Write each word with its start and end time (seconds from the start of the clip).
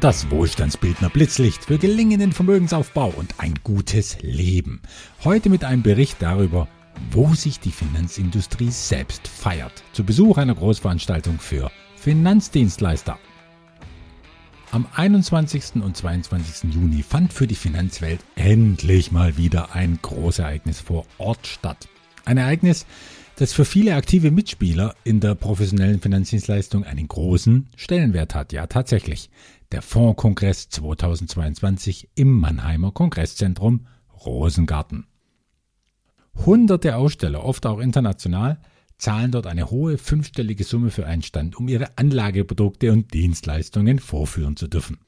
Das 0.00 0.30
Wohlstandsbildner 0.30 1.08
Blitzlicht 1.08 1.64
für 1.64 1.78
gelingenden 1.78 2.32
Vermögensaufbau 2.32 3.14
und 3.16 3.36
ein 3.38 3.54
gutes 3.62 4.18
Leben. 4.20 4.82
Heute 5.24 5.48
mit 5.48 5.64
einem 5.64 5.82
Bericht 5.82 6.20
darüber, 6.20 6.68
wo 7.12 7.32
sich 7.34 7.60
die 7.60 7.70
Finanzindustrie 7.70 8.70
selbst 8.70 9.26
feiert. 9.26 9.84
Zu 9.92 10.04
Besuch 10.04 10.36
einer 10.36 10.54
Großveranstaltung 10.54 11.38
für 11.38 11.70
Finanzdienstleister. 11.96 13.18
Am 14.70 14.86
21. 14.94 15.76
und 15.76 15.96
22. 15.96 16.74
Juni 16.74 17.02
fand 17.02 17.32
für 17.32 17.46
die 17.46 17.54
Finanzwelt 17.54 18.20
endlich 18.34 19.12
mal 19.12 19.38
wieder 19.38 19.74
ein 19.74 19.98
Großereignis 20.02 20.80
vor 20.80 21.06
Ort 21.16 21.46
statt. 21.46 21.88
Ein 22.26 22.36
Ereignis, 22.36 22.84
das 23.36 23.52
für 23.52 23.66
viele 23.66 23.94
aktive 23.94 24.30
Mitspieler 24.30 24.94
in 25.04 25.20
der 25.20 25.34
professionellen 25.34 26.00
Finanzdienstleistung 26.00 26.84
einen 26.84 27.06
großen 27.06 27.68
Stellenwert 27.76 28.34
hat. 28.34 28.52
Ja, 28.52 28.66
tatsächlich. 28.66 29.28
Der 29.72 29.82
Fondskongress 29.82 30.68
2022 30.68 32.10
im 32.14 32.38
Mannheimer 32.38 32.92
Kongresszentrum 32.92 33.88
Rosengarten. 34.24 35.08
Hunderte 36.36 36.94
Aussteller, 36.94 37.44
oft 37.44 37.66
auch 37.66 37.80
international, 37.80 38.60
zahlen 38.96 39.32
dort 39.32 39.48
eine 39.48 39.68
hohe 39.68 39.98
fünfstellige 39.98 40.62
Summe 40.62 40.90
für 40.90 41.06
einen 41.06 41.22
Stand, 41.22 41.56
um 41.56 41.66
ihre 41.66 41.98
Anlageprodukte 41.98 42.92
und 42.92 43.12
Dienstleistungen 43.12 43.98
vorführen 43.98 44.56
zu 44.56 44.68
dürfen. 44.68 44.98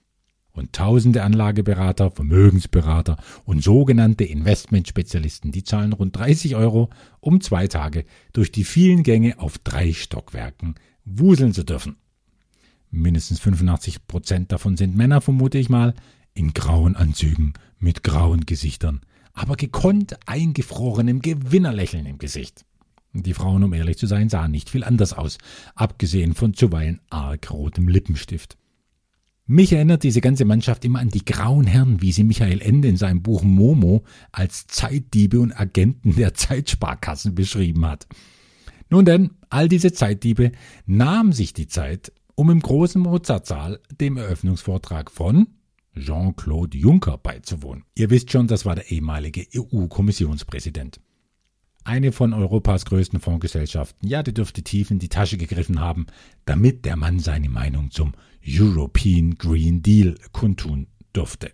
Und 0.50 0.72
tausende 0.72 1.22
Anlageberater, 1.22 2.10
Vermögensberater 2.10 3.16
und 3.44 3.62
sogenannte 3.62 4.24
Investmentspezialisten, 4.24 5.52
die 5.52 5.62
zahlen 5.62 5.92
rund 5.92 6.16
30 6.16 6.56
Euro, 6.56 6.90
um 7.20 7.40
zwei 7.40 7.68
Tage 7.68 8.04
durch 8.32 8.50
die 8.50 8.64
vielen 8.64 9.04
Gänge 9.04 9.38
auf 9.38 9.58
drei 9.58 9.92
Stockwerken 9.92 10.74
wuseln 11.04 11.54
zu 11.54 11.64
dürfen. 11.64 11.96
Mindestens 12.90 13.40
85 13.40 14.06
Prozent 14.06 14.52
davon 14.52 14.76
sind 14.76 14.96
Männer, 14.96 15.20
vermute 15.20 15.58
ich 15.58 15.68
mal, 15.68 15.94
in 16.34 16.54
grauen 16.54 16.96
Anzügen 16.96 17.52
mit 17.78 18.02
grauen 18.02 18.46
Gesichtern, 18.46 19.00
aber 19.32 19.56
gekonnt 19.56 20.18
eingefrorenem 20.26 21.20
Gewinnerlächeln 21.20 22.06
im 22.06 22.18
Gesicht. 22.18 22.64
Die 23.12 23.34
Frauen, 23.34 23.64
um 23.64 23.72
ehrlich 23.72 23.98
zu 23.98 24.06
sein, 24.06 24.28
sahen 24.28 24.50
nicht 24.50 24.70
viel 24.70 24.84
anders 24.84 25.12
aus, 25.12 25.38
abgesehen 25.74 26.34
von 26.34 26.54
zuweilen 26.54 27.00
arg 27.10 27.50
rotem 27.50 27.88
Lippenstift. 27.88 28.56
Mich 29.46 29.72
erinnert 29.72 30.02
diese 30.02 30.20
ganze 30.20 30.44
Mannschaft 30.44 30.84
immer 30.84 30.98
an 30.98 31.08
die 31.08 31.24
grauen 31.24 31.66
Herren, 31.66 32.02
wie 32.02 32.12
sie 32.12 32.22
Michael 32.22 32.60
Ende 32.60 32.88
in 32.88 32.98
seinem 32.98 33.22
Buch 33.22 33.42
Momo 33.42 34.04
als 34.30 34.66
Zeitdiebe 34.66 35.40
und 35.40 35.58
Agenten 35.58 36.16
der 36.16 36.34
Zeitsparkassen 36.34 37.34
beschrieben 37.34 37.86
hat. 37.86 38.06
Nun 38.90 39.06
denn, 39.06 39.30
all 39.48 39.68
diese 39.68 39.92
Zeitdiebe 39.92 40.52
nahmen 40.84 41.32
sich 41.32 41.54
die 41.54 41.66
Zeit, 41.66 42.12
um 42.38 42.50
im 42.50 42.60
großen 42.60 43.02
Mozartsaal 43.02 43.80
dem 44.00 44.16
Eröffnungsvortrag 44.16 45.10
von 45.10 45.48
Jean-Claude 45.96 46.78
Juncker 46.78 47.18
beizuwohnen. 47.18 47.82
Ihr 47.96 48.10
wisst 48.10 48.30
schon, 48.30 48.46
das 48.46 48.64
war 48.64 48.76
der 48.76 48.92
ehemalige 48.92 49.44
EU-Kommissionspräsident. 49.56 51.00
Eine 51.82 52.12
von 52.12 52.32
Europas 52.32 52.84
größten 52.84 53.18
Fondsgesellschaften, 53.18 54.08
ja, 54.08 54.22
die 54.22 54.32
dürfte 54.32 54.62
tief 54.62 54.92
in 54.92 55.00
die 55.00 55.08
Tasche 55.08 55.36
gegriffen 55.36 55.80
haben, 55.80 56.06
damit 56.44 56.84
der 56.84 56.94
Mann 56.94 57.18
seine 57.18 57.48
Meinung 57.48 57.90
zum 57.90 58.12
European 58.46 59.34
Green 59.34 59.82
Deal 59.82 60.14
kundtun 60.30 60.86
durfte. 61.12 61.50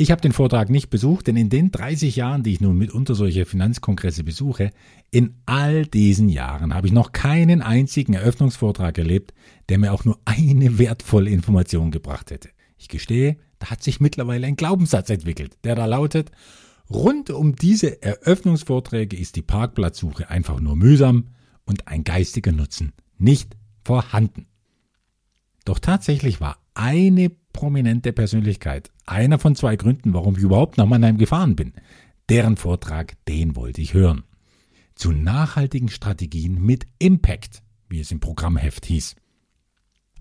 Ich 0.00 0.10
habe 0.10 0.22
den 0.22 0.32
Vortrag 0.32 0.70
nicht 0.70 0.88
besucht, 0.88 1.26
denn 1.26 1.36
in 1.36 1.50
den 1.50 1.72
30 1.72 2.16
Jahren, 2.16 2.42
die 2.42 2.54
ich 2.54 2.62
nun 2.62 2.78
mitunter 2.78 3.14
solche 3.14 3.44
Finanzkongresse 3.44 4.24
besuche, 4.24 4.70
in 5.10 5.34
all 5.44 5.84
diesen 5.84 6.30
Jahren 6.30 6.72
habe 6.72 6.86
ich 6.86 6.94
noch 6.94 7.12
keinen 7.12 7.60
einzigen 7.60 8.14
Eröffnungsvortrag 8.14 8.96
erlebt, 8.96 9.34
der 9.68 9.76
mir 9.76 9.92
auch 9.92 10.06
nur 10.06 10.18
eine 10.24 10.78
wertvolle 10.78 11.28
Information 11.28 11.90
gebracht 11.90 12.30
hätte. 12.30 12.48
Ich 12.78 12.88
gestehe, 12.88 13.36
da 13.58 13.68
hat 13.68 13.82
sich 13.82 14.00
mittlerweile 14.00 14.46
ein 14.46 14.56
Glaubenssatz 14.56 15.10
entwickelt, 15.10 15.58
der 15.64 15.74
da 15.74 15.84
lautet, 15.84 16.30
rund 16.88 17.28
um 17.28 17.54
diese 17.54 18.02
Eröffnungsvorträge 18.02 19.18
ist 19.18 19.36
die 19.36 19.42
Parkplatzsuche 19.42 20.30
einfach 20.30 20.60
nur 20.60 20.76
mühsam 20.76 21.26
und 21.66 21.88
ein 21.88 22.04
geistiger 22.04 22.52
Nutzen 22.52 22.94
nicht 23.18 23.54
vorhanden. 23.84 24.46
Doch 25.66 25.78
tatsächlich 25.78 26.40
war 26.40 26.56
eine 26.72 27.30
prominente 27.52 28.12
Persönlichkeit, 28.12 28.90
einer 29.06 29.38
von 29.38 29.54
zwei 29.54 29.76
Gründen, 29.76 30.14
warum 30.14 30.36
ich 30.36 30.42
überhaupt 30.42 30.78
nach 30.78 30.86
Mannheim 30.86 31.18
gefahren 31.18 31.56
bin. 31.56 31.72
Deren 32.28 32.56
Vortrag, 32.56 33.16
den 33.26 33.56
wollte 33.56 33.80
ich 33.80 33.94
hören. 33.94 34.22
Zu 34.94 35.12
nachhaltigen 35.12 35.88
Strategien 35.88 36.62
mit 36.62 36.86
Impact, 36.98 37.62
wie 37.88 38.00
es 38.00 38.12
im 38.12 38.20
Programmheft 38.20 38.86
hieß. 38.86 39.16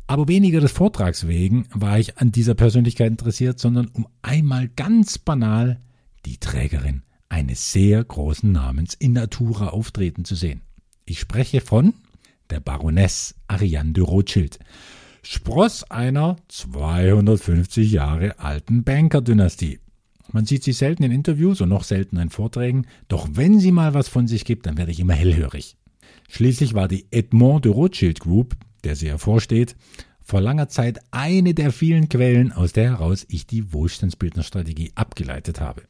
Aber 0.07 0.27
weniger 0.27 0.59
des 0.59 0.71
Vortrags 0.71 1.27
wegen 1.27 1.67
war 1.71 1.99
ich 1.99 2.17
an 2.17 2.31
dieser 2.31 2.55
Persönlichkeit 2.55 3.11
interessiert, 3.11 3.59
sondern 3.59 3.89
um 3.89 4.07
einmal 4.23 4.67
ganz 4.67 5.19
banal 5.19 5.79
die 6.25 6.37
Trägerin 6.37 7.03
eines 7.29 7.71
sehr 7.71 8.03
großen 8.03 8.51
Namens 8.51 8.95
in 8.95 9.13
Natura 9.13 9.67
auftreten 9.67 10.25
zu 10.25 10.33
sehen. 10.33 10.61
Ich 11.05 11.19
spreche 11.19 11.61
von 11.61 11.93
der 12.49 12.59
Baroness 12.59 13.35
Ariane 13.47 13.91
de 13.93 14.03
Rothschild. 14.03 14.57
Spross 15.21 15.83
einer 15.89 16.37
250 16.47 17.91
Jahre 17.91 18.39
alten 18.39 18.83
Banker-Dynastie. 18.83 19.79
Man 20.31 20.45
sieht 20.45 20.63
sie 20.63 20.73
selten 20.73 21.03
in 21.03 21.11
Interviews 21.11 21.61
und 21.61 21.69
noch 21.69 21.83
seltener 21.83 22.21
in 22.21 22.29
Vorträgen, 22.29 22.85
doch 23.07 23.27
wenn 23.33 23.59
sie 23.59 23.71
mal 23.71 23.93
was 23.93 24.07
von 24.07 24.27
sich 24.27 24.45
gibt, 24.45 24.65
dann 24.65 24.77
werde 24.77 24.91
ich 24.91 24.99
immer 24.99 25.13
hellhörig. 25.13 25.75
Schließlich 26.29 26.73
war 26.73 26.87
die 26.87 27.07
Edmond 27.11 27.65
de 27.65 27.71
Rothschild 27.71 28.19
Group, 28.19 28.55
der 28.83 28.95
sie 28.95 29.07
hervorsteht, 29.07 29.75
vor 30.21 30.41
langer 30.41 30.69
Zeit 30.69 30.99
eine 31.09 31.55
der 31.55 31.71
vielen 31.71 32.07
Quellen, 32.07 32.51
aus 32.51 32.71
der 32.71 32.91
heraus 32.91 33.25
ich 33.29 33.47
die 33.47 33.73
Wohlstandsbildnerstrategie 33.73 34.91
abgeleitet 34.93 35.59
habe. 35.59 35.83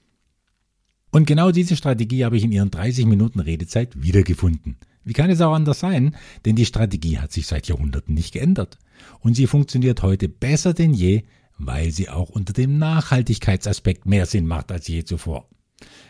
Und 1.11 1.27
genau 1.27 1.51
diese 1.51 1.75
Strategie 1.75 2.23
habe 2.23 2.37
ich 2.37 2.43
in 2.45 2.51
ihren 2.51 2.71
30 2.71 3.05
Minuten 3.05 3.41
Redezeit 3.41 4.01
wiedergefunden. 4.01 4.77
Wie 5.03 5.13
kann 5.13 5.29
es 5.29 5.41
auch 5.41 5.53
anders 5.53 5.79
sein? 5.79 6.15
Denn 6.45 6.55
die 6.55 6.65
Strategie 6.65 7.19
hat 7.19 7.31
sich 7.31 7.47
seit 7.47 7.67
Jahrhunderten 7.67 8.13
nicht 8.13 8.33
geändert. 8.33 8.77
Und 9.19 9.35
sie 9.35 9.47
funktioniert 9.47 10.03
heute 10.03 10.29
besser 10.29 10.73
denn 10.73 10.93
je, 10.93 11.23
weil 11.57 11.91
sie 11.91 12.09
auch 12.09 12.29
unter 12.29 12.53
dem 12.53 12.77
Nachhaltigkeitsaspekt 12.77 14.05
mehr 14.05 14.25
Sinn 14.25 14.45
macht 14.45 14.71
als 14.71 14.87
je 14.87 15.03
zuvor. 15.03 15.47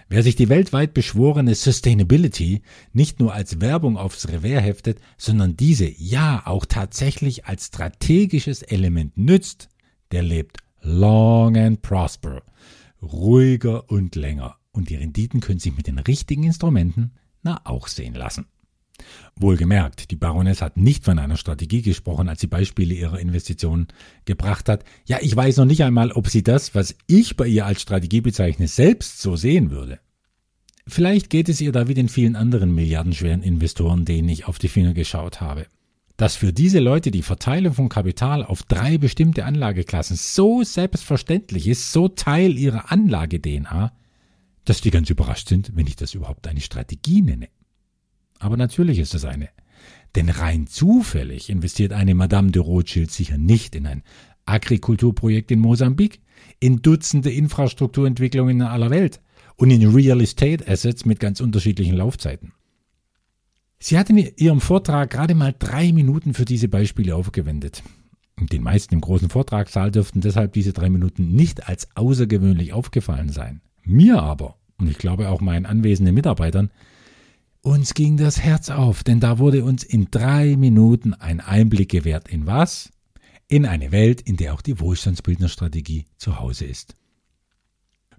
Wer 0.07 0.23
sich 0.23 0.35
die 0.35 0.49
weltweit 0.49 0.95
beschworene 0.95 1.53
Sustainability 1.53 2.63
nicht 2.93 3.19
nur 3.19 3.33
als 3.33 3.61
Werbung 3.61 3.97
aufs 3.97 4.27
Revers 4.27 4.63
heftet, 4.63 4.99
sondern 5.17 5.55
diese 5.55 5.87
ja 5.87 6.41
auch 6.45 6.65
tatsächlich 6.65 7.45
als 7.45 7.67
strategisches 7.67 8.63
Element 8.63 9.17
nützt, 9.17 9.69
der 10.11 10.23
lebt 10.23 10.57
long 10.81 11.55
and 11.57 11.81
prosper, 11.83 12.41
ruhiger 13.01 13.89
und 13.91 14.15
länger. 14.15 14.55
Und 14.71 14.89
die 14.89 14.95
Renditen 14.95 15.41
können 15.41 15.59
sich 15.59 15.75
mit 15.75 15.87
den 15.87 15.99
richtigen 15.99 16.43
Instrumenten 16.43 17.11
na 17.43 17.61
auch 17.63 17.87
sehen 17.87 18.15
lassen. 18.15 18.47
Wohlgemerkt, 19.35 20.11
die 20.11 20.15
Baroness 20.15 20.61
hat 20.61 20.77
nicht 20.77 21.05
von 21.05 21.19
einer 21.19 21.37
Strategie 21.37 21.81
gesprochen, 21.81 22.29
als 22.29 22.41
sie 22.41 22.47
Beispiele 22.47 22.93
ihrer 22.93 23.19
Investitionen 23.19 23.87
gebracht 24.25 24.69
hat. 24.69 24.83
Ja, 25.05 25.17
ich 25.21 25.35
weiß 25.35 25.57
noch 25.57 25.65
nicht 25.65 25.83
einmal, 25.83 26.11
ob 26.11 26.27
sie 26.27 26.43
das, 26.43 26.75
was 26.75 26.95
ich 27.07 27.37
bei 27.37 27.47
ihr 27.47 27.65
als 27.65 27.81
Strategie 27.81 28.21
bezeichne, 28.21 28.67
selbst 28.67 29.21
so 29.21 29.35
sehen 29.35 29.71
würde. 29.71 29.99
Vielleicht 30.89 31.29
geht 31.29 31.49
es 31.49 31.61
ihr 31.61 31.71
da 31.71 31.87
wie 31.87 31.93
den 31.93 32.09
vielen 32.09 32.35
anderen 32.35 32.73
milliardenschweren 32.73 33.43
Investoren, 33.43 34.05
denen 34.05 34.27
ich 34.27 34.45
auf 34.45 34.57
die 34.57 34.69
Finger 34.69 34.93
geschaut 34.93 35.39
habe. 35.39 35.67
Dass 36.17 36.35
für 36.35 36.51
diese 36.51 36.79
Leute 36.79 37.11
die 37.11 37.21
Verteilung 37.21 37.73
von 37.73 37.89
Kapital 37.89 38.43
auf 38.43 38.63
drei 38.63 38.97
bestimmte 38.97 39.45
Anlageklassen 39.45 40.17
so 40.17 40.63
selbstverständlich 40.63 41.67
ist, 41.67 41.91
so 41.91 42.07
Teil 42.07 42.57
ihrer 42.57 42.91
Anlage-DNA, 42.91 43.93
dass 44.65 44.81
die 44.81 44.91
ganz 44.91 45.09
überrascht 45.09 45.47
sind, 45.47 45.71
wenn 45.75 45.87
ich 45.87 45.95
das 45.95 46.13
überhaupt 46.13 46.47
eine 46.47 46.59
Strategie 46.59 47.21
nenne. 47.21 47.49
Aber 48.39 48.57
natürlich 48.57 48.99
ist 48.99 49.13
es 49.13 49.25
eine. 49.25 49.49
Denn 50.15 50.29
rein 50.29 50.65
zufällig 50.65 51.49
investiert 51.49 51.93
eine 51.93 52.15
Madame 52.15 52.51
de 52.51 52.61
Rothschild 52.61 53.11
sicher 53.11 53.37
nicht 53.37 53.75
in 53.75 53.85
ein 53.85 54.03
Agrikulturprojekt 54.45 55.51
in 55.51 55.59
Mosambik, 55.59 56.21
in 56.59 56.81
Dutzende 56.81 57.31
Infrastrukturentwicklungen 57.31 58.57
in 58.57 58.61
aller 58.63 58.89
Welt 58.89 59.21
und 59.55 59.69
in 59.69 59.93
Real 59.93 60.21
Estate 60.21 60.67
Assets 60.67 61.05
mit 61.05 61.19
ganz 61.19 61.41
unterschiedlichen 61.41 61.95
Laufzeiten. 61.95 62.53
Sie 63.77 63.97
hat 63.97 64.09
in 64.09 64.17
ihrem 64.17 64.59
Vortrag 64.59 65.09
gerade 65.11 65.35
mal 65.35 65.53
drei 65.57 65.93
Minuten 65.93 66.33
für 66.33 66.45
diese 66.45 66.67
Beispiele 66.67 67.15
aufgewendet. 67.15 67.83
Den 68.39 68.63
meisten 68.63 68.93
im 68.93 69.01
großen 69.01 69.29
Vortragssaal 69.29 69.91
dürften 69.91 70.21
deshalb 70.21 70.53
diese 70.53 70.73
drei 70.73 70.89
Minuten 70.89 71.33
nicht 71.33 71.67
als 71.67 71.87
außergewöhnlich 71.95 72.73
aufgefallen 72.73 73.29
sein. 73.29 73.61
Mir 73.83 74.21
aber, 74.21 74.55
und 74.77 74.89
ich 74.89 74.97
glaube 74.97 75.29
auch 75.29 75.41
meinen 75.41 75.65
anwesenden 75.65 76.15
Mitarbeitern, 76.15 76.71
uns 77.61 77.93
ging 77.93 78.17
das 78.17 78.39
Herz 78.39 78.69
auf, 78.69 79.03
denn 79.03 79.19
da 79.19 79.39
wurde 79.39 79.63
uns 79.63 79.83
in 79.83 80.09
drei 80.11 80.55
Minuten 80.55 81.13
ein 81.13 81.39
Einblick 81.39 81.89
gewährt 81.89 82.27
in 82.29 82.45
was? 82.45 82.89
In 83.47 83.65
eine 83.65 83.91
Welt, 83.91 84.21
in 84.21 84.37
der 84.37 84.53
auch 84.53 84.61
die 84.61 84.79
Wohlstandsbildnerstrategie 84.79 86.05
zu 86.17 86.39
Hause 86.39 86.65
ist. 86.65 86.95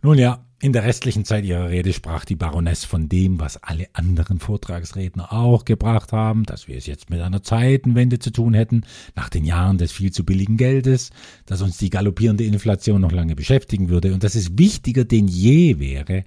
Nun 0.02 0.18
ja, 0.18 0.46
In 0.62 0.74
der 0.74 0.84
restlichen 0.84 1.24
Zeit 1.24 1.46
ihrer 1.46 1.70
Rede 1.70 1.90
sprach 1.94 2.26
die 2.26 2.36
Baroness 2.36 2.84
von 2.84 3.08
dem, 3.08 3.40
was 3.40 3.56
alle 3.62 3.86
anderen 3.94 4.40
Vortragsredner 4.40 5.32
auch 5.32 5.64
gebracht 5.64 6.12
haben, 6.12 6.44
dass 6.44 6.68
wir 6.68 6.76
es 6.76 6.84
jetzt 6.84 7.08
mit 7.08 7.22
einer 7.22 7.42
Zeitenwende 7.42 8.18
zu 8.18 8.30
tun 8.30 8.52
hätten, 8.52 8.82
nach 9.16 9.30
den 9.30 9.46
Jahren 9.46 9.78
des 9.78 9.90
viel 9.90 10.12
zu 10.12 10.22
billigen 10.22 10.58
Geldes, 10.58 11.12
dass 11.46 11.62
uns 11.62 11.78
die 11.78 11.88
galoppierende 11.88 12.44
Inflation 12.44 13.00
noch 13.00 13.10
lange 13.10 13.36
beschäftigen 13.36 13.88
würde 13.88 14.12
und 14.12 14.22
dass 14.22 14.34
es 14.34 14.58
wichtiger 14.58 15.06
denn 15.06 15.28
je 15.28 15.78
wäre, 15.78 16.24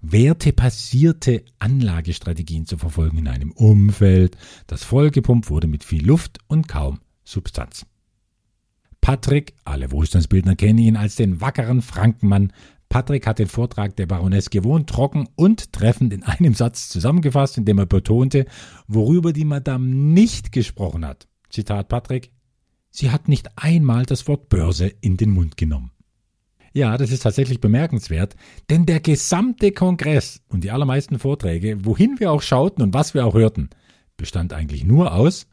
wertebasierte 0.00 1.44
Anlagestrategien 1.60 2.66
zu 2.66 2.78
verfolgen 2.78 3.18
in 3.18 3.28
einem 3.28 3.52
Umfeld, 3.52 4.36
das 4.66 4.82
vollgepumpt 4.82 5.48
wurde 5.48 5.68
mit 5.68 5.84
viel 5.84 6.04
Luft 6.04 6.40
und 6.48 6.66
kaum 6.66 6.98
Substanz. 7.22 7.86
Patrick, 9.00 9.54
alle 9.64 9.92
Wohlstandsbildner 9.92 10.56
kennen 10.56 10.80
ihn 10.80 10.96
als 10.96 11.14
den 11.14 11.40
wackeren 11.40 11.80
Frankenmann, 11.80 12.52
Patrick 12.96 13.26
hat 13.26 13.38
den 13.38 13.48
Vortrag 13.48 13.94
der 13.96 14.06
Baroness 14.06 14.48
gewohnt, 14.48 14.88
trocken 14.88 15.28
und 15.34 15.70
treffend 15.74 16.14
in 16.14 16.22
einem 16.22 16.54
Satz 16.54 16.88
zusammengefasst, 16.88 17.58
indem 17.58 17.76
er 17.76 17.84
betonte, 17.84 18.46
worüber 18.88 19.34
die 19.34 19.44
Madame 19.44 19.84
nicht 19.84 20.50
gesprochen 20.50 21.04
hat. 21.04 21.28
Zitat 21.50 21.88
Patrick. 21.88 22.32
Sie 22.88 23.10
hat 23.10 23.28
nicht 23.28 23.50
einmal 23.56 24.06
das 24.06 24.26
Wort 24.28 24.48
Börse 24.48 24.86
in 24.86 25.18
den 25.18 25.28
Mund 25.28 25.58
genommen. 25.58 25.90
Ja, 26.72 26.96
das 26.96 27.10
ist 27.10 27.24
tatsächlich 27.24 27.60
bemerkenswert, 27.60 28.34
denn 28.70 28.86
der 28.86 29.00
gesamte 29.00 29.72
Kongress 29.72 30.40
und 30.48 30.64
die 30.64 30.70
allermeisten 30.70 31.18
Vorträge, 31.18 31.84
wohin 31.84 32.18
wir 32.18 32.32
auch 32.32 32.40
schauten 32.40 32.82
und 32.82 32.94
was 32.94 33.12
wir 33.12 33.26
auch 33.26 33.34
hörten, 33.34 33.68
bestand 34.16 34.54
eigentlich 34.54 34.84
nur 34.84 35.12
aus 35.12 35.46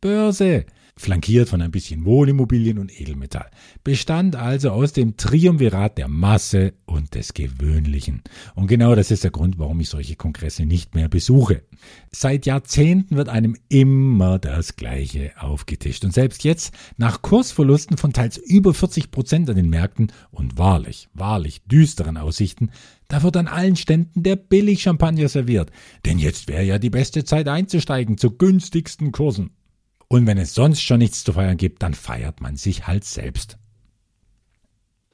Börse 0.00 0.64
flankiert 0.98 1.50
von 1.50 1.60
ein 1.60 1.70
bisschen 1.70 2.06
Wohnimmobilien 2.06 2.78
und 2.78 3.00
Edelmetall, 3.00 3.50
bestand 3.84 4.34
also 4.34 4.70
aus 4.70 4.94
dem 4.94 5.16
Triumvirat 5.16 5.98
der 5.98 6.08
Masse 6.08 6.72
und 6.86 7.14
des 7.14 7.34
Gewöhnlichen. 7.34 8.22
Und 8.54 8.66
genau 8.66 8.94
das 8.94 9.10
ist 9.10 9.22
der 9.22 9.30
Grund, 9.30 9.58
warum 9.58 9.78
ich 9.80 9.90
solche 9.90 10.16
Kongresse 10.16 10.64
nicht 10.64 10.94
mehr 10.94 11.08
besuche. 11.08 11.62
Seit 12.10 12.46
Jahrzehnten 12.46 13.16
wird 13.16 13.28
einem 13.28 13.56
immer 13.68 14.38
das 14.38 14.76
Gleiche 14.76 15.32
aufgetischt. 15.38 16.04
Und 16.04 16.14
selbst 16.14 16.44
jetzt, 16.44 16.72
nach 16.96 17.20
Kursverlusten 17.20 17.98
von 17.98 18.14
teils 18.14 18.38
über 18.38 18.72
40 18.72 19.10
Prozent 19.10 19.50
an 19.50 19.56
den 19.56 19.68
Märkten 19.68 20.12
und 20.30 20.56
wahrlich, 20.56 21.08
wahrlich 21.12 21.62
düsteren 21.64 22.16
Aussichten, 22.16 22.70
da 23.08 23.22
wird 23.22 23.36
an 23.36 23.48
allen 23.48 23.76
Ständen 23.76 24.22
der 24.22 24.36
Billig-Champagner 24.36 25.28
serviert. 25.28 25.70
Denn 26.06 26.18
jetzt 26.18 26.48
wäre 26.48 26.64
ja 26.64 26.78
die 26.78 26.90
beste 26.90 27.24
Zeit 27.24 27.48
einzusteigen 27.48 28.16
zu 28.16 28.30
günstigsten 28.30 29.12
Kursen. 29.12 29.50
Und 30.08 30.26
wenn 30.26 30.38
es 30.38 30.54
sonst 30.54 30.80
schon 30.82 30.98
nichts 30.98 31.24
zu 31.24 31.32
feiern 31.32 31.56
gibt, 31.56 31.82
dann 31.82 31.94
feiert 31.94 32.40
man 32.40 32.56
sich 32.56 32.86
halt 32.86 33.04
selbst. 33.04 33.58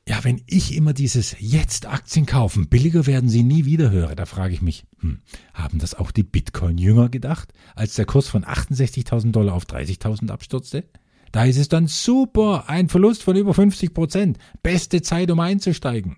Ja, 0.06 0.24
wenn 0.24 0.42
ich 0.46 0.74
immer 0.74 0.92
dieses 0.92 1.36
Jetzt 1.38 1.86
Aktien 1.86 2.26
kaufen, 2.26 2.68
billiger 2.68 3.06
werden 3.06 3.28
sie 3.28 3.44
nie 3.44 3.64
wieder 3.64 3.90
höre, 3.90 4.16
da 4.16 4.26
frage 4.26 4.52
ich 4.52 4.60
mich, 4.60 4.84
hm, 4.98 5.20
haben 5.54 5.78
das 5.78 5.94
auch 5.94 6.10
die 6.10 6.24
Bitcoin-Jünger 6.24 7.08
gedacht, 7.08 7.52
als 7.76 7.94
der 7.94 8.04
Kurs 8.04 8.28
von 8.28 8.44
68.000 8.44 9.30
Dollar 9.30 9.54
auf 9.54 9.64
30.000 9.64 10.30
abstürzte? 10.30 10.84
Da 11.30 11.44
ist 11.44 11.56
es 11.56 11.68
dann 11.68 11.86
super, 11.86 12.68
ein 12.68 12.88
Verlust 12.88 13.22
von 13.22 13.36
über 13.36 13.54
50 13.54 13.94
Prozent, 13.94 14.38
beste 14.62 15.02
Zeit, 15.02 15.30
um 15.30 15.38
einzusteigen. 15.38 16.16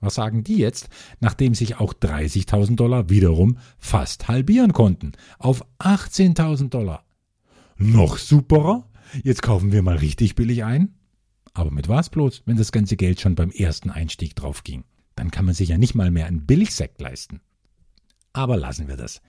Was 0.00 0.16
sagen 0.16 0.44
die 0.44 0.58
jetzt, 0.58 0.90
nachdem 1.20 1.54
sich 1.54 1.76
auch 1.76 1.94
30.000 1.94 2.76
Dollar 2.76 3.08
wiederum 3.08 3.56
fast 3.78 4.28
halbieren 4.28 4.74
konnten, 4.74 5.12
auf 5.38 5.64
18.000 5.78 6.68
Dollar? 6.68 7.03
Noch 7.76 8.18
superer? 8.18 8.88
Jetzt 9.22 9.42
kaufen 9.42 9.72
wir 9.72 9.82
mal 9.82 9.96
richtig 9.96 10.34
billig 10.34 10.64
ein? 10.64 10.94
Aber 11.52 11.70
mit 11.70 11.88
was 11.88 12.10
bloß, 12.10 12.42
wenn 12.46 12.56
das 12.56 12.72
ganze 12.72 12.96
Geld 12.96 13.20
schon 13.20 13.34
beim 13.34 13.50
ersten 13.50 13.90
Einstieg 13.90 14.34
drauf 14.34 14.64
ging? 14.64 14.84
Dann 15.14 15.30
kann 15.30 15.44
man 15.44 15.54
sich 15.54 15.68
ja 15.68 15.78
nicht 15.78 15.94
mal 15.94 16.10
mehr 16.10 16.26
einen 16.26 16.46
Billigsekt 16.46 17.00
leisten. 17.00 17.40
Aber 18.32 18.56
lassen 18.56 18.88
wir 18.88 18.96
das. 18.96 19.22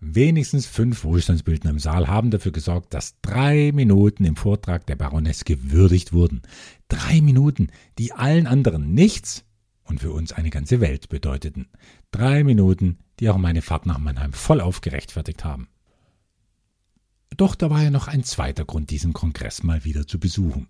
Wenigstens 0.00 0.66
fünf 0.66 1.02
Wohlstandsbildner 1.02 1.70
im 1.70 1.78
Saal 1.78 2.06
haben 2.06 2.30
dafür 2.30 2.52
gesorgt, 2.52 2.94
dass 2.94 3.20
drei 3.20 3.72
Minuten 3.72 4.24
im 4.24 4.36
Vortrag 4.36 4.86
der 4.86 4.96
Baroness 4.96 5.44
gewürdigt 5.44 6.12
wurden. 6.12 6.42
Drei 6.88 7.20
Minuten, 7.20 7.68
die 7.98 8.12
allen 8.12 8.46
anderen 8.46 8.94
nichts 8.94 9.44
und 9.82 10.00
für 10.00 10.12
uns 10.12 10.32
eine 10.32 10.50
ganze 10.50 10.80
Welt 10.80 11.08
bedeuteten. 11.08 11.68
Drei 12.12 12.44
Minuten, 12.44 12.98
die 13.18 13.28
auch 13.28 13.38
meine 13.38 13.62
Fahrt 13.62 13.86
nach 13.86 13.98
Mannheim 13.98 14.32
voll 14.32 14.60
aufgerechtfertigt 14.60 15.44
haben. 15.44 15.68
Doch 17.36 17.54
da 17.54 17.70
war 17.70 17.82
ja 17.82 17.90
noch 17.90 18.08
ein 18.08 18.24
zweiter 18.24 18.64
Grund, 18.64 18.90
diesen 18.90 19.12
Kongress 19.12 19.62
mal 19.62 19.84
wieder 19.84 20.06
zu 20.06 20.18
besuchen. 20.18 20.68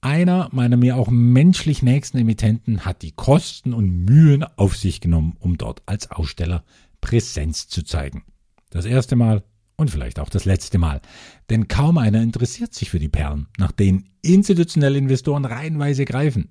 Einer 0.00 0.48
meiner 0.52 0.76
mir 0.76 0.96
auch 0.96 1.10
menschlich 1.10 1.82
nächsten 1.82 2.18
Emittenten 2.18 2.84
hat 2.84 3.02
die 3.02 3.12
Kosten 3.12 3.72
und 3.72 4.04
Mühen 4.04 4.42
auf 4.42 4.76
sich 4.76 5.00
genommen, 5.00 5.36
um 5.38 5.58
dort 5.58 5.82
als 5.86 6.10
Aussteller 6.10 6.64
Präsenz 7.00 7.68
zu 7.68 7.84
zeigen. 7.84 8.24
Das 8.70 8.84
erste 8.84 9.14
Mal 9.14 9.44
und 9.76 9.90
vielleicht 9.90 10.18
auch 10.18 10.28
das 10.28 10.44
letzte 10.44 10.78
Mal. 10.78 11.00
Denn 11.50 11.68
kaum 11.68 11.98
einer 11.98 12.22
interessiert 12.22 12.74
sich 12.74 12.90
für 12.90 12.98
die 12.98 13.08
Perlen, 13.08 13.46
nach 13.58 13.72
denen 13.72 14.08
institutionelle 14.22 14.98
Investoren 14.98 15.44
reihenweise 15.44 16.04
greifen. 16.04 16.48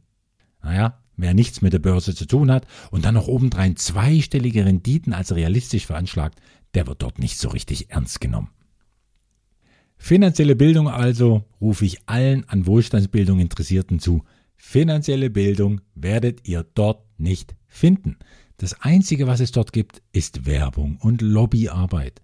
Naja, 0.63 0.99
wer 1.17 1.33
nichts 1.33 1.61
mit 1.61 1.73
der 1.73 1.79
Börse 1.79 2.15
zu 2.15 2.25
tun 2.25 2.51
hat 2.51 2.67
und 2.91 3.05
dann 3.05 3.15
noch 3.15 3.27
obendrein 3.27 3.75
zweistellige 3.75 4.65
Renditen 4.65 5.13
als 5.13 5.35
realistisch 5.35 5.85
veranschlagt, 5.85 6.39
der 6.73 6.87
wird 6.87 7.01
dort 7.01 7.19
nicht 7.19 7.37
so 7.37 7.49
richtig 7.49 7.89
ernst 7.89 8.21
genommen. 8.21 8.49
Finanzielle 10.03 10.55
Bildung 10.55 10.89
also 10.89 11.45
rufe 11.61 11.85
ich 11.85 11.99
allen 12.07 12.43
an 12.49 12.65
Wohlstandsbildung 12.65 13.39
Interessierten 13.39 13.99
zu. 13.99 14.23
Finanzielle 14.57 15.29
Bildung 15.29 15.79
werdet 15.93 16.47
ihr 16.47 16.65
dort 16.73 17.05
nicht 17.19 17.55
finden. 17.67 18.17
Das 18.57 18.81
Einzige, 18.81 19.27
was 19.27 19.41
es 19.41 19.51
dort 19.51 19.71
gibt, 19.71 20.01
ist 20.11 20.47
Werbung 20.47 20.97
und 20.99 21.21
Lobbyarbeit. 21.21 22.23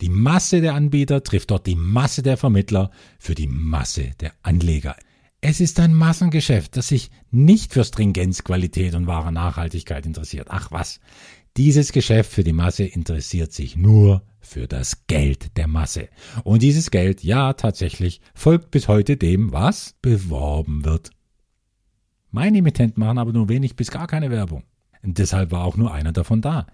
Die 0.00 0.08
Masse 0.08 0.62
der 0.62 0.74
Anbieter 0.74 1.22
trifft 1.22 1.50
dort 1.50 1.66
die 1.66 1.76
Masse 1.76 2.22
der 2.22 2.38
Vermittler 2.38 2.90
für 3.18 3.34
die 3.34 3.48
Masse 3.48 4.12
der 4.18 4.32
Anleger. 4.42 4.96
Es 5.42 5.60
ist 5.60 5.78
ein 5.78 5.94
Massengeschäft, 5.94 6.76
das 6.78 6.88
sich 6.88 7.10
nicht 7.30 7.74
für 7.74 7.84
Stringenz, 7.84 8.44
Qualität 8.44 8.94
und 8.94 9.06
wahre 9.06 9.30
Nachhaltigkeit 9.30 10.06
interessiert. 10.06 10.48
Ach 10.50 10.72
was, 10.72 11.00
dieses 11.56 11.92
Geschäft 11.92 12.32
für 12.32 12.44
die 12.44 12.52
Masse 12.52 12.84
interessiert 12.84 13.52
sich 13.52 13.76
nur 13.76 14.22
für 14.40 14.66
das 14.66 15.06
Geld 15.06 15.56
der 15.56 15.68
Masse. 15.68 16.08
Und 16.44 16.62
dieses 16.62 16.90
Geld, 16.90 17.22
ja 17.22 17.52
tatsächlich, 17.52 18.20
folgt 18.34 18.70
bis 18.70 18.88
heute 18.88 19.16
dem, 19.16 19.52
was 19.52 19.94
beworben 20.00 20.84
wird. 20.84 21.10
Meine 22.30 22.58
Emittenten 22.58 23.00
machen 23.00 23.18
aber 23.18 23.32
nur 23.32 23.48
wenig 23.48 23.76
bis 23.76 23.90
gar 23.90 24.06
keine 24.06 24.30
Werbung. 24.30 24.64
Und 25.02 25.18
deshalb 25.18 25.50
war 25.50 25.64
auch 25.64 25.76
nur 25.76 25.92
einer 25.92 26.12
davon 26.12 26.40
da. 26.42 26.66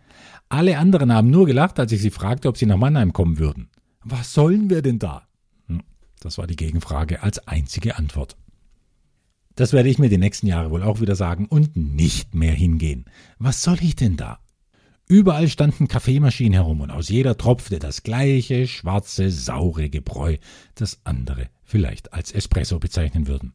Alle 0.49 0.78
anderen 0.78 1.12
haben 1.12 1.31
nur 1.31 1.46
gelacht, 1.46 1.78
als 1.78 1.93
ich 1.93 2.02
sie 2.02 2.11
fragte, 2.11 2.49
ob 2.49 2.56
sie 2.56 2.67
nach 2.67 2.76
Mannheim 2.76 3.12
kommen 3.12 3.38
würden. 3.38 3.69
Was 4.02 4.32
sollen 4.32 4.69
wir 4.69 4.82
denn 4.82 4.99
da? 4.99 5.26
Hm, 5.67 5.82
das 6.20 6.38
war 6.38 6.46
die 6.46 6.56
Gegenfrage 6.56 7.23
als 7.23 7.46
einzige 7.46 7.96
Antwort. 7.96 8.37
Das 9.54 9.73
werde 9.73 9.88
ich 9.88 9.99
mir 9.99 10.11
die 10.11 10.18
nächsten 10.18 10.47
Jahre 10.47 10.71
wohl 10.71 10.83
auch 10.83 11.00
wieder 11.00 11.16
sagen 11.16 11.47
und 11.47 11.76
nicht 11.76 12.35
mehr 12.35 12.52
hingehen. 12.52 13.06
Was 13.38 13.62
soll 13.62 13.78
ich 13.80 13.97
denn 13.97 14.16
da? 14.16 14.38
Überall 15.09 15.49
standen 15.49 15.87
Kaffeemaschinen 15.87 16.55
herum 16.55 16.81
und 16.81 16.91
aus 16.91 17.09
jeder 17.09 17.37
tropfte 17.37 17.79
das 17.79 18.03
gleiche 18.03 18.67
schwarze, 18.67 19.31
saure 19.31 19.89
Gebräu, 19.89 20.37
das 20.75 21.01
andere 21.05 21.49
vielleicht 21.63 22.13
als 22.13 22.33
Espresso 22.33 22.81
bezeichnen 22.81 23.29
würden. 23.29 23.55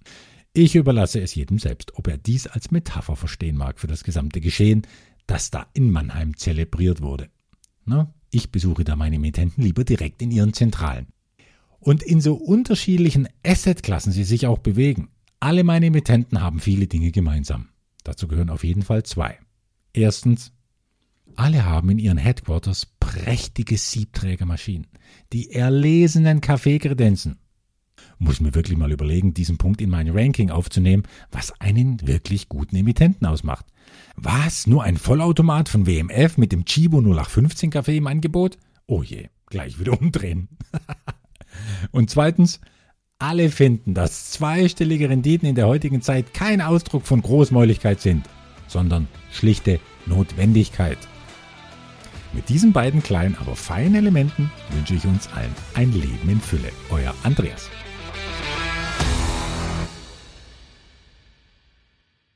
Ich 0.53 0.75
überlasse 0.75 1.19
es 1.19 1.35
jedem 1.35 1.59
selbst, 1.59 1.97
ob 1.97 2.07
er 2.07 2.17
dies 2.17 2.47
als 2.47 2.71
Metapher 2.71 3.17
verstehen 3.17 3.57
mag 3.57 3.79
für 3.79 3.87
das 3.87 4.03
gesamte 4.03 4.39
Geschehen, 4.39 4.83
das 5.27 5.51
da 5.51 5.67
in 5.73 5.91
Mannheim 5.91 6.37
zelebriert 6.37 7.01
wurde. 7.01 7.29
Na, 7.83 8.13
ich 8.31 8.51
besuche 8.51 8.85
da 8.85 8.95
meine 8.95 9.19
Mietenten 9.19 9.63
lieber 9.63 9.83
direkt 9.83 10.21
in 10.21 10.31
ihren 10.31 10.53
Zentralen. 10.53 11.07
Und 11.79 12.01
in 12.03 12.21
so 12.21 12.35
unterschiedlichen 12.35 13.27
Assetklassen 13.45 14.13
sie 14.13 14.23
sich 14.23 14.47
auch 14.47 14.59
bewegen. 14.59 15.09
Alle 15.39 15.63
meine 15.63 15.87
Emittenten 15.87 16.41
haben 16.41 16.59
viele 16.59 16.87
Dinge 16.87 17.11
gemeinsam. 17.11 17.69
Dazu 18.03 18.27
gehören 18.27 18.49
auf 18.49 18.63
jeden 18.63 18.83
Fall 18.83 19.03
zwei. 19.03 19.39
Erstens 19.93 20.53
alle 21.37 21.65
haben 21.65 21.89
in 21.89 21.99
ihren 21.99 22.17
Headquarters 22.17 22.87
prächtige 22.99 23.77
Siebträgermaschinen, 23.77 24.87
die 25.33 25.51
erlesenen 25.51 26.41
Kaffeekredenzen. 26.41 27.37
Muss 28.17 28.39
mir 28.39 28.53
wirklich 28.55 28.77
mal 28.77 28.91
überlegen, 28.91 29.33
diesen 29.33 29.57
Punkt 29.57 29.81
in 29.81 29.89
mein 29.89 30.09
Ranking 30.09 30.49
aufzunehmen, 30.49 31.03
was 31.31 31.59
einen 31.59 32.05
wirklich 32.07 32.49
guten 32.49 32.75
Emittenten 32.75 33.27
ausmacht. 33.27 33.65
Was? 34.15 34.67
Nur 34.67 34.83
ein 34.83 34.97
Vollautomat 34.97 35.69
von 35.69 35.85
WMF 35.87 36.37
mit 36.37 36.51
dem 36.51 36.65
Chibo 36.65 36.99
0815 36.99 37.71
Kaffee 37.71 37.97
im 37.97 38.07
Angebot? 38.07 38.57
Oh 38.87 39.03
je, 39.03 39.29
gleich 39.47 39.79
wieder 39.79 39.99
umdrehen. 39.99 40.49
Und 41.91 42.09
zweitens, 42.09 42.59
alle 43.19 43.49
finden, 43.49 43.93
dass 43.93 44.31
zweistellige 44.31 45.09
Renditen 45.09 45.47
in 45.47 45.55
der 45.55 45.67
heutigen 45.67 46.01
Zeit 46.01 46.33
kein 46.33 46.61
Ausdruck 46.61 47.05
von 47.05 47.21
Großmäuligkeit 47.21 48.01
sind, 48.01 48.25
sondern 48.67 49.07
schlichte 49.31 49.79
Notwendigkeit. 50.05 50.97
Mit 52.33 52.47
diesen 52.47 52.71
beiden 52.71 53.03
kleinen, 53.03 53.35
aber 53.39 53.55
feinen 53.55 53.95
Elementen 53.95 54.51
wünsche 54.69 54.95
ich 54.95 55.05
uns 55.05 55.27
allen 55.33 55.53
ein 55.73 55.91
Leben 55.91 56.29
in 56.29 56.39
Fülle. 56.39 56.71
Euer 56.89 57.13
Andreas. 57.23 57.69